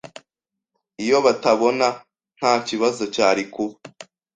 [1.03, 1.87] Iyo batabona,
[2.39, 3.75] ntakibazo cyari kuba.